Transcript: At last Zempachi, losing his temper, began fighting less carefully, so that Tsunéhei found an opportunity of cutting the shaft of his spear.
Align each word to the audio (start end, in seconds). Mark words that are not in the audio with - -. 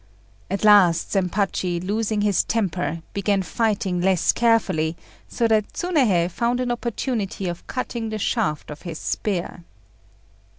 At 0.49 0.63
last 0.63 1.11
Zempachi, 1.13 1.79
losing 1.79 2.21
his 2.21 2.43
temper, 2.43 3.03
began 3.13 3.43
fighting 3.43 4.01
less 4.01 4.31
carefully, 4.31 4.97
so 5.27 5.47
that 5.47 5.73
Tsunéhei 5.73 6.27
found 6.31 6.59
an 6.59 6.71
opportunity 6.71 7.47
of 7.47 7.67
cutting 7.67 8.09
the 8.09 8.17
shaft 8.17 8.71
of 8.71 8.81
his 8.81 8.97
spear. 8.97 9.63